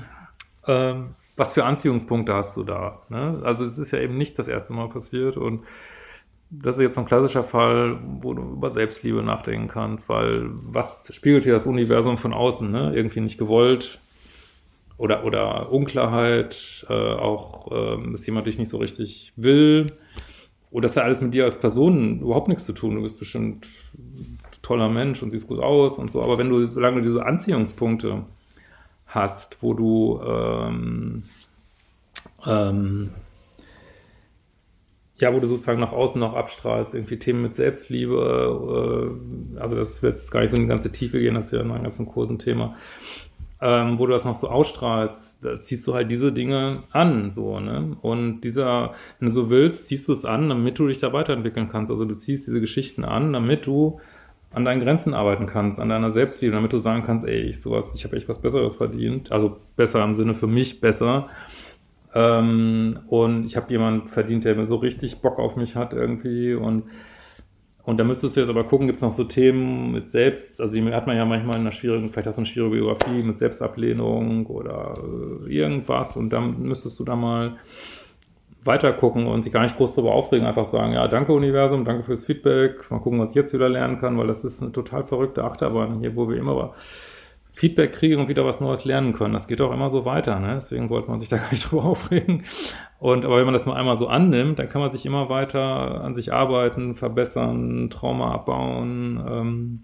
ähm, 0.66 1.16
was 1.36 1.54
für 1.54 1.66
Anziehungspunkte 1.66 2.34
hast 2.34 2.58
du 2.58 2.64
da. 2.64 3.04
Ne? 3.10 3.42
Also 3.44 3.66
es 3.66 3.78
ist 3.78 3.92
ja 3.92 4.00
eben 4.00 4.18
nicht 4.18 4.38
das 4.40 4.48
erste 4.48 4.74
Mal 4.74 4.90
passiert 4.90 5.38
und 5.38 5.66
das 6.50 6.78
ist 6.78 6.82
jetzt 6.82 6.98
ein 6.98 7.06
klassischer 7.06 7.44
Fall, 7.44 8.00
wo 8.22 8.34
du 8.34 8.42
über 8.42 8.72
Selbstliebe 8.72 9.22
nachdenken 9.22 9.68
kannst, 9.68 10.10
weil 10.10 10.50
was 10.50 11.14
spiegelt 11.14 11.44
hier 11.44 11.54
das 11.54 11.68
Universum 11.68 12.18
von 12.18 12.34
außen? 12.34 12.72
Ne? 12.72 12.94
Irgendwie 12.96 13.20
nicht 13.20 13.38
gewollt, 13.38 14.00
oder, 14.98 15.24
oder 15.26 15.72
Unklarheit, 15.72 16.86
äh, 16.90 16.94
auch, 16.94 17.72
äh, 17.72 18.12
dass 18.12 18.26
jemand 18.26 18.48
dich 18.48 18.58
nicht 18.58 18.70
so 18.70 18.78
richtig 18.78 19.34
will. 19.36 19.88
Oder 20.72 20.84
das 20.84 20.98
hat 20.98 21.04
alles 21.04 21.22
mit 21.22 21.34
dir 21.34 21.46
als 21.46 21.60
Person 21.60 22.20
überhaupt 22.22 22.48
nichts 22.48 22.66
zu 22.66 22.74
tun. 22.74 22.96
Du 22.96 23.02
bist 23.02 23.20
bestimmt 23.20 23.68
ein 23.98 24.38
toller 24.62 24.90
Mensch 24.90 25.22
und 25.24 25.32
siehst 25.32 25.48
gut 25.48 25.60
aus 25.60 25.98
und 25.98 26.12
so. 26.12 26.22
Aber 26.22 26.38
wenn 26.38 26.50
du, 26.50 26.64
solange 26.66 26.98
du 26.98 27.04
diese 27.04 27.26
Anziehungspunkte 27.26 28.26
hast, 29.06 29.58
wo 29.62 29.74
du 29.74 30.20
ähm, 30.26 31.24
ähm, 32.46 33.12
ja, 35.20 35.34
wo 35.34 35.40
du 35.40 35.48
sozusagen 35.48 35.80
nach 35.80 35.94
außen 35.94 36.20
noch 36.20 36.36
abstrahlst, 36.36 36.94
irgendwie 36.94 37.18
Themen 37.18 37.42
mit 37.42 37.56
Selbstliebe, 37.56 39.16
äh, 39.56 39.60
also 39.60 39.76
das 39.76 40.04
wird 40.04 40.14
jetzt 40.14 40.32
gar 40.32 40.42
nicht 40.42 40.52
so 40.52 40.58
in 40.58 40.64
die 40.64 40.68
ganze 40.68 40.92
Tiefe 40.92 41.20
gehen, 41.20 41.34
das 41.36 41.48
ist 41.48 41.54
ja 41.54 41.62
in 41.62 41.68
meinen 41.68 41.84
ganzen 41.84 42.06
Kursen 42.06 42.38
Thema 42.38 42.76
ähm, 43.62 43.98
wo 43.98 44.06
du 44.06 44.12
das 44.12 44.26
noch 44.26 44.36
so 44.36 44.50
ausstrahlst, 44.50 45.44
da 45.44 45.60
ziehst 45.60 45.86
du 45.88 45.94
halt 45.94 46.12
diese 46.12 46.32
Dinge 46.32 46.84
an, 46.92 47.32
so, 47.32 47.60
ne? 47.60 47.98
Und 48.02 48.42
dieser, 48.42 48.94
wenn 49.20 49.28
du 49.28 49.34
so 49.34 49.50
willst, 49.50 49.88
ziehst 49.88 50.08
du 50.08 50.14
es 50.14 50.26
an, 50.26 50.50
damit 50.50 50.78
du 50.78 50.88
dich 50.88 51.00
da 51.00 51.12
weiterentwickeln 51.12 51.70
kannst. 51.70 51.90
Also 51.90 52.06
du 52.06 52.16
ziehst 52.16 52.48
diese 52.48 52.62
Geschichten 52.62 53.04
an, 53.04 53.34
damit 53.34 53.66
du 53.66 54.00
an 54.52 54.64
deinen 54.64 54.80
Grenzen 54.80 55.14
arbeiten 55.14 55.46
kannst, 55.46 55.80
an 55.80 55.90
deiner 55.90 56.12
Selbstliebe, 56.12 56.54
damit 56.54 56.72
du 56.72 56.78
sagen 56.78 57.04
kannst, 57.04 57.26
ey, 57.28 57.42
ich 57.42 57.60
sowas, 57.60 57.94
ich 57.96 58.04
habe 58.06 58.16
echt 58.16 58.30
was 58.30 58.42
Besseres 58.42 58.76
verdient, 58.76 59.32
also 59.32 59.58
besser 59.76 60.04
im 60.04 60.14
Sinne 60.14 60.36
für 60.36 60.48
mich 60.48 60.80
besser. 60.80 61.28
Ähm, 62.14 62.94
und 63.08 63.46
ich 63.46 63.58
habe 63.58 63.72
jemand 63.72 64.10
verdient, 64.10 64.46
der 64.46 64.56
mir 64.56 64.66
so 64.66 64.78
richtig 64.78 65.22
Bock 65.22 65.40
auf 65.40 65.56
mich 65.56 65.76
hat 65.76 65.94
irgendwie 65.94 66.54
und 66.54 66.84
und 67.88 67.98
da 67.98 68.04
müsstest 68.04 68.36
du 68.36 68.42
jetzt 68.42 68.50
aber 68.50 68.66
gucken, 68.66 68.86
gibt 68.86 68.98
es 68.98 69.02
noch 69.02 69.14
so 69.14 69.24
Themen 69.24 69.94
mit 69.94 70.10
Selbst, 70.10 70.60
also 70.60 70.78
hat 70.92 71.08
man 71.08 71.16
ja 71.16 71.24
manchmal 71.24 71.56
in 71.56 71.62
einer 71.62 71.72
schwierigen, 71.72 72.10
vielleicht 72.10 72.28
hast 72.28 72.36
du 72.36 72.42
eine 72.42 72.46
schwierige 72.46 72.76
Biografie 72.76 73.24
mit 73.24 73.38
Selbstablehnung 73.38 74.46
oder 74.48 74.96
äh, 75.48 75.50
irgendwas 75.50 76.18
und 76.18 76.30
dann 76.32 76.62
müsstest 76.64 77.00
du 77.00 77.06
da 77.06 77.16
mal 77.16 77.56
weiter 78.66 78.92
gucken 78.92 79.26
und 79.26 79.44
sich 79.44 79.54
gar 79.54 79.64
nicht 79.64 79.78
groß 79.78 79.96
darüber 79.96 80.16
aufregen, 80.16 80.46
einfach 80.46 80.66
sagen, 80.66 80.92
ja, 80.92 81.08
danke 81.08 81.32
Universum, 81.32 81.86
danke 81.86 82.04
fürs 82.04 82.26
Feedback, 82.26 82.92
mal 82.92 83.00
gucken, 83.00 83.22
was 83.22 83.30
ich 83.30 83.36
jetzt 83.36 83.54
wieder 83.54 83.70
lernen 83.70 84.00
kann, 84.00 84.18
weil 84.18 84.28
das 84.28 84.44
ist 84.44 84.62
eine 84.62 84.74
total 84.74 85.06
verrückte 85.06 85.46
Achterbahn 85.46 86.02
hier, 86.02 86.14
wo 86.18 86.28
wir 86.28 86.36
immer 86.36 86.74
Feedback 87.58 87.94
kriegen 87.94 88.22
und 88.22 88.28
wieder 88.28 88.46
was 88.46 88.62
Neues 88.62 88.86
lernen 88.86 89.14
können. 89.14 89.34
Das 89.34 89.48
geht 89.48 89.62
auch 89.62 89.74
immer 89.74 89.90
so 89.90 90.06
weiter, 90.06 90.40
ne? 90.40 90.54
Deswegen 90.54 90.88
sollte 90.88 91.10
man 91.10 91.18
sich 91.18 91.28
da 91.28 91.38
gar 91.38 91.50
nicht 91.50 91.72
drüber 91.72 91.86
aufregen. 91.86 92.44
Und 93.00 93.26
aber 93.26 93.38
wenn 93.38 93.46
man 93.46 93.54
das 93.54 93.66
mal 93.66 93.76
einmal 93.76 93.96
so 93.96 94.08
annimmt, 94.08 94.60
dann 94.60 94.70
kann 94.70 94.80
man 94.80 94.92
sich 94.92 95.08
immer 95.08 95.28
weiter 95.30 96.04
an 96.04 96.14
sich 96.14 96.32
arbeiten, 96.32 96.94
verbessern, 96.94 97.90
Trauma 97.90 98.32
abbauen. 98.32 99.24
Ähm, 99.28 99.84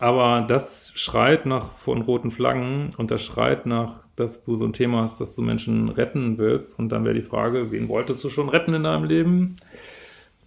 aber 0.00 0.44
das 0.48 0.90
schreit 0.96 1.46
nach 1.46 1.74
von 1.74 2.02
roten 2.02 2.32
Flaggen 2.32 2.90
und 2.98 3.12
das 3.12 3.22
schreit 3.22 3.66
nach, 3.66 4.02
dass 4.16 4.42
du 4.42 4.56
so 4.56 4.64
ein 4.64 4.72
Thema 4.72 5.02
hast, 5.02 5.20
dass 5.20 5.36
du 5.36 5.42
Menschen 5.42 5.88
retten 5.88 6.36
willst. 6.36 6.76
Und 6.76 6.88
dann 6.90 7.04
wäre 7.04 7.14
die 7.14 7.22
Frage, 7.22 7.70
wen 7.70 7.88
wolltest 7.88 8.24
du 8.24 8.28
schon 8.28 8.48
retten 8.48 8.74
in 8.74 8.82
deinem 8.82 9.04
Leben? 9.04 9.54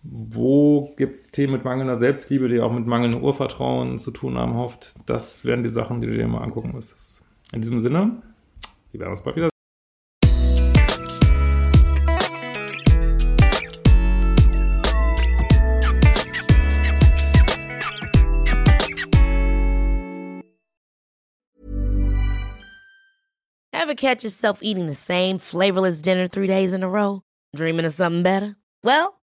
Wo 0.06 0.94
gibt 0.98 1.16
es 1.16 1.32
Themen 1.32 1.54
mit 1.54 1.64
mangelnder 1.64 1.96
Selbstliebe, 1.96 2.50
die 2.50 2.60
auch 2.60 2.74
mit 2.74 2.86
mangelndem 2.86 3.24
Urvertrauen 3.24 3.98
zu 3.98 4.12
tun 4.12 4.38
haben, 4.38 4.56
hofft? 4.56 4.96
Das 5.06 5.46
wären 5.46 5.64
die 5.64 5.70
Sachen, 5.70 6.02
die 6.02 6.08
du 6.08 6.18
dir 6.18 6.28
mal 6.28 6.44
angucken 6.44 6.74
müsstest. 6.74 7.24
In 7.54 7.62
diesem 7.62 7.80
Sinne, 7.80 8.22
wir 8.92 9.00
werden 9.00 9.12
uns 9.12 9.22
bald 9.22 9.38
wieder. 9.38 9.50
Ever 23.72 23.96
catch 23.96 24.24
yourself 24.24 24.62
eating 24.62 24.88
the 24.88 24.94
same 24.94 25.40
flavorless 25.40 26.02
dinner 26.02 26.28
three 26.28 26.48
days 26.48 26.74
in 26.74 26.84
a 26.84 26.90
row? 26.90 27.22
Dreaming 27.56 27.86
of 27.86 27.94
something 27.94 28.24
better? 28.24 28.58
Well, 28.84 29.23